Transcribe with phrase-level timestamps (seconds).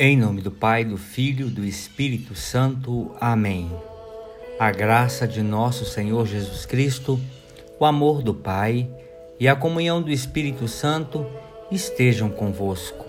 [0.00, 3.10] Em nome do Pai, do Filho, do Espírito Santo.
[3.20, 3.68] Amém.
[4.56, 7.18] A graça de nosso Senhor Jesus Cristo,
[7.80, 8.88] o amor do Pai
[9.40, 11.26] e a comunhão do Espírito Santo
[11.68, 13.04] estejam convosco.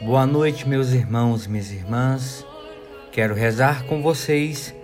[0.00, 2.42] Boa noite, meus irmãos e minhas irmãs.
[3.12, 4.74] Quero rezar com vocês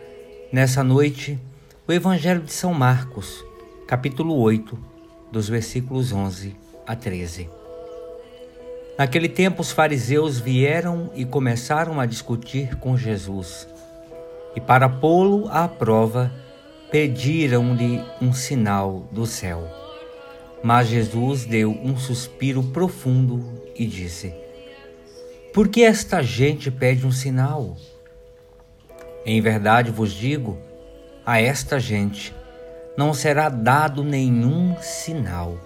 [0.52, 1.38] nessa noite
[1.88, 3.42] o Evangelho de São Marcos,
[3.86, 4.78] capítulo 8,
[5.32, 6.54] dos versículos 11
[6.86, 7.55] a 13.
[8.98, 13.68] Naquele tempo, os fariseus vieram e começaram a discutir com Jesus.
[14.54, 16.32] E para pô-lo à prova,
[16.90, 19.68] pediram-lhe um sinal do céu.
[20.62, 23.44] Mas Jesus deu um suspiro profundo
[23.74, 24.34] e disse:
[25.52, 27.76] Por que esta gente pede um sinal?
[29.26, 30.56] Em verdade vos digo,
[31.24, 32.34] a esta gente
[32.96, 35.58] não será dado nenhum sinal.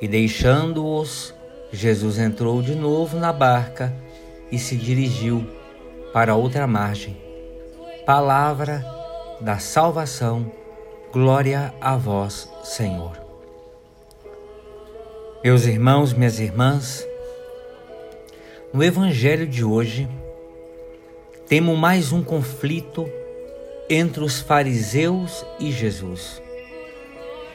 [0.00, 1.34] E deixando-os,
[1.74, 3.92] Jesus entrou de novo na barca
[4.50, 5.44] e se dirigiu
[6.12, 7.16] para outra margem.
[8.06, 8.84] Palavra
[9.40, 10.52] da salvação,
[11.12, 13.20] glória a vós, Senhor.
[15.42, 17.04] Meus irmãos, minhas irmãs,
[18.72, 20.08] no Evangelho de hoje,
[21.48, 23.10] temos mais um conflito
[23.90, 26.40] entre os fariseus e Jesus.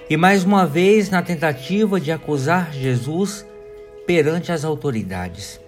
[0.10, 3.48] E mais uma vez, na tentativa de acusar Jesus
[4.10, 5.62] perante as autoridades.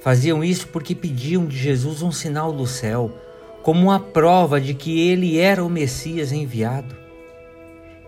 [0.00, 3.10] Faziam isso porque pediam de Jesus um sinal do céu,
[3.62, 6.96] como uma prova de que ele era o Messias enviado.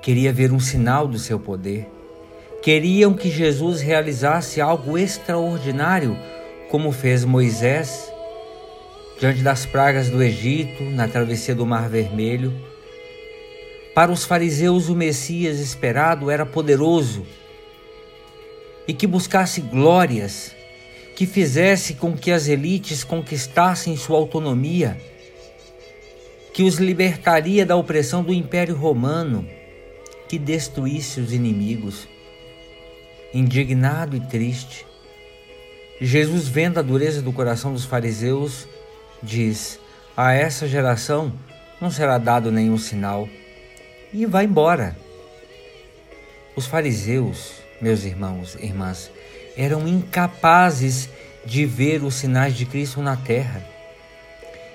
[0.00, 1.86] Queria ver um sinal do seu poder.
[2.62, 6.16] Queriam que Jesus realizasse algo extraordinário,
[6.70, 8.10] como fez Moisés
[9.20, 12.54] diante das pragas do Egito, na travessia do Mar Vermelho.
[13.94, 17.26] Para os fariseus, o Messias esperado era poderoso,
[18.88, 20.56] e que buscasse glórias,
[21.14, 24.98] que fizesse com que as elites conquistassem sua autonomia,
[26.54, 29.46] que os libertaria da opressão do Império Romano,
[30.26, 32.08] que destruísse os inimigos.
[33.34, 34.86] Indignado e triste,
[36.00, 38.66] Jesus, vendo a dureza do coração dos fariseus,
[39.22, 39.78] diz:
[40.16, 41.32] A essa geração
[41.78, 43.28] não será dado nenhum sinal,
[44.12, 44.96] e vai embora.
[46.56, 49.10] Os fariseus meus irmãos e irmãs,
[49.56, 51.08] eram incapazes
[51.44, 53.62] de ver os sinais de Cristo na terra.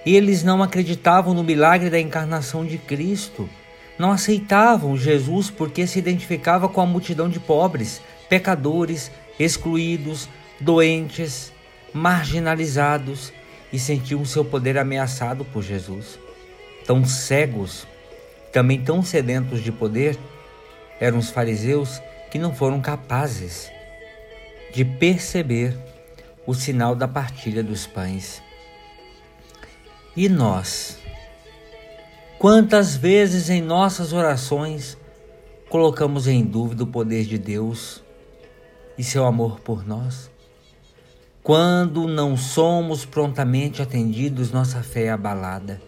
[0.06, 3.50] Eles não acreditavam no milagre da encarnação de Cristo.
[3.98, 10.28] Não aceitavam Jesus porque se identificava com a multidão de pobres, pecadores, excluídos,
[10.60, 11.54] doentes,
[11.94, 13.32] marginalizados
[13.72, 16.20] e sentiam seu poder ameaçado por Jesus.
[16.86, 17.88] Tão cegos,
[18.52, 20.18] também tão sedentos de poder,
[21.00, 22.02] eram os fariseus
[22.34, 23.72] que não foram capazes
[24.74, 25.78] de perceber
[26.48, 28.42] o sinal da partilha dos pães.
[30.18, 30.98] E nós?
[32.40, 34.98] Quantas vezes em nossas orações
[35.70, 38.04] colocamos em dúvida o poder de Deus
[38.98, 40.32] e seu amor por nós?
[41.44, 45.80] Quando não somos prontamente atendidos, nossa fé é abalada.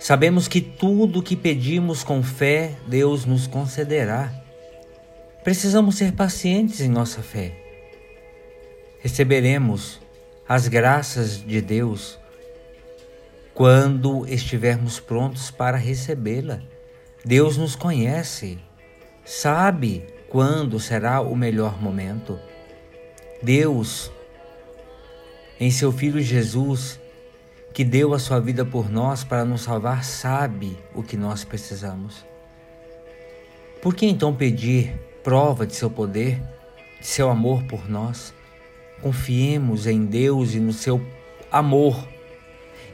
[0.00, 4.43] Sabemos que tudo o que pedimos com fé, Deus nos concederá.
[5.44, 7.52] Precisamos ser pacientes em nossa fé.
[9.00, 10.00] Receberemos
[10.48, 12.18] as graças de Deus
[13.52, 16.62] quando estivermos prontos para recebê-la.
[17.22, 18.58] Deus nos conhece,
[19.22, 22.40] sabe quando será o melhor momento.
[23.42, 24.10] Deus,
[25.60, 26.98] em seu Filho Jesus,
[27.74, 32.24] que deu a sua vida por nós para nos salvar, sabe o que nós precisamos.
[33.82, 36.40] Por que então pedir prova de seu poder,
[37.00, 38.34] de seu amor por nós.
[39.00, 41.04] Confiemos em Deus e no seu
[41.50, 42.06] amor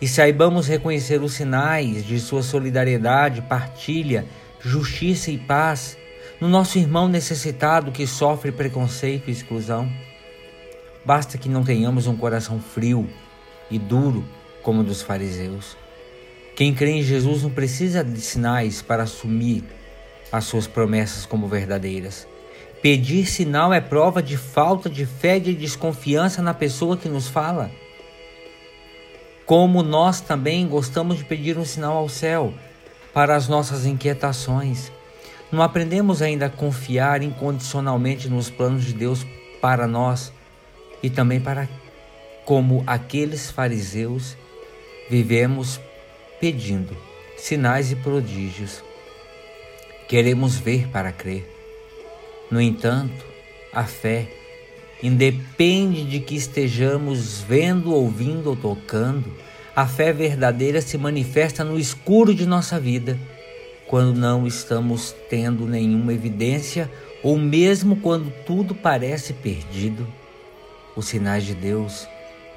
[0.00, 4.24] e saibamos reconhecer os sinais de sua solidariedade, partilha,
[4.60, 5.98] justiça e paz
[6.40, 9.90] no nosso irmão necessitado que sofre preconceito e exclusão.
[11.04, 13.08] Basta que não tenhamos um coração frio
[13.70, 14.24] e duro
[14.62, 15.76] como o dos fariseus.
[16.56, 19.64] Quem crê em Jesus não precisa de sinais para assumir
[20.32, 22.26] as suas promessas como verdadeiras.
[22.82, 27.28] Pedir sinal é prova de falta de fé e de desconfiança na pessoa que nos
[27.28, 27.70] fala.
[29.44, 32.54] Como nós também gostamos de pedir um sinal ao céu
[33.12, 34.90] para as nossas inquietações.
[35.52, 39.26] Não aprendemos ainda a confiar incondicionalmente nos planos de Deus
[39.60, 40.32] para nós
[41.02, 41.68] e também para
[42.44, 44.36] como aqueles fariseus
[45.10, 45.80] vivemos
[46.40, 46.96] pedindo
[47.36, 48.82] sinais e prodígios
[50.10, 51.48] Queremos ver para crer.
[52.50, 53.24] No entanto,
[53.72, 54.28] a fé
[55.00, 59.32] independe de que estejamos vendo, ouvindo ou tocando,
[59.76, 63.16] a fé verdadeira se manifesta no escuro de nossa vida,
[63.86, 66.90] quando não estamos tendo nenhuma evidência
[67.22, 70.08] ou mesmo quando tudo parece perdido.
[70.96, 72.08] Os sinais de Deus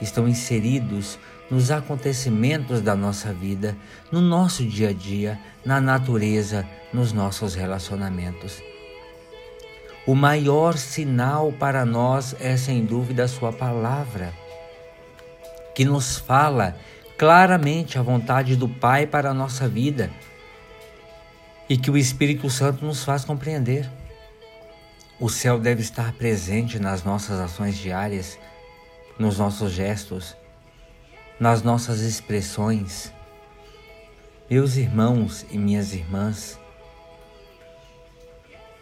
[0.01, 1.19] estão inseridos
[1.53, 3.77] nos acontecimentos da nossa vida,
[4.11, 8.59] no nosso dia a dia, na natureza, nos nossos relacionamentos.
[10.07, 14.33] O maior sinal para nós é, sem dúvida, a Sua palavra,
[15.75, 16.75] que nos fala
[17.19, 20.09] claramente a vontade do Pai para a nossa vida
[21.69, 23.87] e que o Espírito Santo nos faz compreender.
[25.19, 28.39] O céu deve estar presente nas nossas ações diárias,
[29.19, 30.35] nos nossos gestos,
[31.43, 33.11] nas nossas expressões.
[34.49, 36.57] Meus irmãos e minhas irmãs,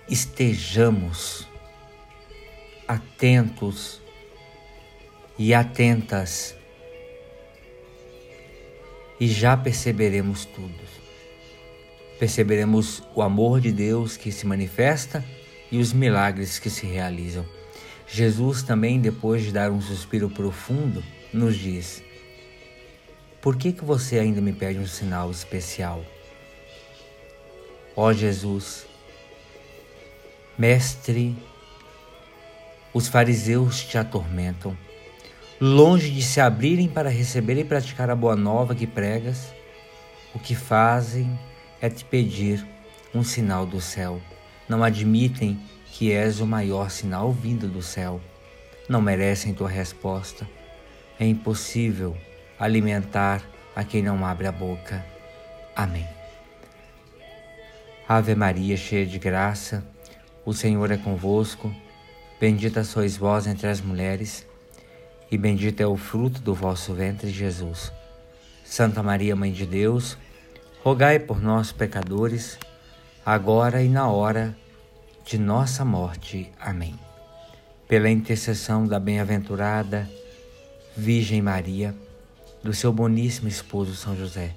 [0.07, 1.47] estejamos
[2.87, 3.99] atentos
[5.39, 6.55] e atentas
[9.19, 10.83] e já perceberemos tudo.
[12.19, 15.25] Perceberemos o amor de Deus que se manifesta
[15.71, 17.43] e os milagres que se realizam.
[18.07, 21.03] Jesus também, depois de dar um suspiro profundo,
[21.33, 22.03] nos diz:
[23.41, 26.05] Por que, que você ainda me pede um sinal especial?
[27.95, 28.85] Ó Jesus,
[30.55, 31.35] Mestre,
[32.93, 34.77] os fariseus te atormentam,
[35.59, 39.51] longe de se abrirem para receber e praticar a boa nova que pregas,
[40.35, 41.39] o que fazem
[41.81, 42.63] é te pedir
[43.13, 44.21] um sinal do céu.
[44.69, 48.21] Não admitem que és o maior sinal vindo do céu.
[48.87, 50.47] Não merecem tua resposta.
[51.19, 52.15] É impossível
[52.61, 53.41] alimentar
[53.75, 55.03] a quem não abre a boca.
[55.75, 56.07] Amém.
[58.07, 59.83] Ave Maria, cheia de graça,
[60.45, 61.73] o Senhor é convosco,
[62.39, 64.45] bendita sois vós entre as mulheres,
[65.31, 67.91] e bendito é o fruto do vosso ventre, Jesus.
[68.63, 70.15] Santa Maria, Mãe de Deus,
[70.83, 72.59] rogai por nós, pecadores,
[73.25, 74.55] agora e na hora
[75.25, 76.51] de nossa morte.
[76.59, 76.93] Amém.
[77.87, 80.07] Pela intercessão da bem-aventurada
[80.95, 81.95] Virgem Maria,
[82.63, 84.55] do seu boníssimo esposo São José,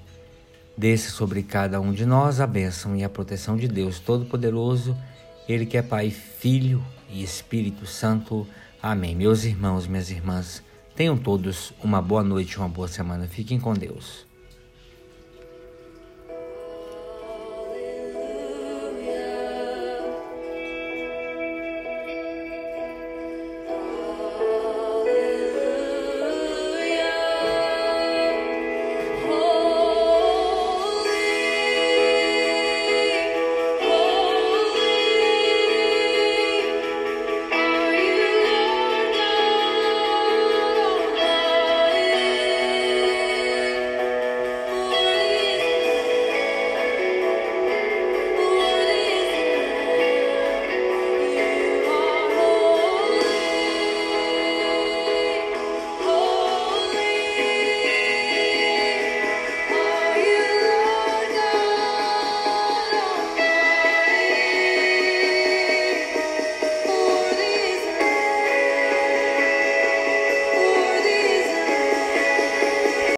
[0.76, 4.96] desça sobre cada um de nós a bênção e a proteção de Deus Todo-Poderoso
[5.48, 8.46] ele que é Pai, Filho e Espírito Santo.
[8.82, 9.14] Amém.
[9.14, 10.62] Meus irmãos, minhas irmãs,
[10.96, 13.26] tenham todos uma boa noite, uma boa semana.
[13.26, 14.26] Fiquem com Deus.